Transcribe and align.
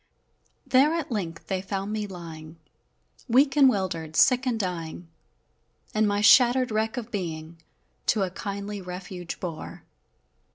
There 0.65 0.95
at 0.95 1.11
length 1.11 1.45
they 1.45 1.61
found 1.61 1.93
me 1.93 2.07
lying, 2.07 2.57
Weak 3.29 3.55
and 3.55 3.69
'wildered, 3.69 4.15
sick 4.15 4.47
and 4.47 4.59
dying, 4.59 5.07
And 5.93 6.07
my 6.07 6.21
shattered 6.21 6.71
wreck 6.71 6.97
of 6.97 7.11
being 7.11 7.61
To 8.07 8.23
a 8.23 8.31
kindly 8.31 8.81
refuge 8.81 9.39
bore! 9.39 9.83